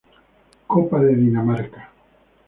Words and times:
Copa 0.73 0.97
de 1.05 1.13
Dinamarca 1.21 1.81